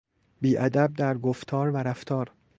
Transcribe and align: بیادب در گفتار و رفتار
بیادب 0.41 0.93
در 0.93 1.17
گفتار 1.17 1.69
و 1.69 1.77
رفتار 1.77 2.31